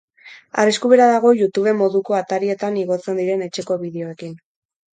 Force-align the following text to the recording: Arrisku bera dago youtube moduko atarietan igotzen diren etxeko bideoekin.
Arrisku 0.61 0.89
bera 0.93 1.05
dago 1.11 1.33
youtube 1.41 1.75
moduko 1.83 2.17
atarietan 2.21 2.81
igotzen 2.85 3.23
diren 3.23 3.47
etxeko 3.51 3.81
bideoekin. 3.87 4.37